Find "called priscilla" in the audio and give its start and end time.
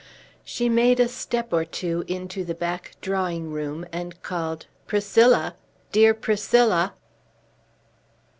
4.23-5.55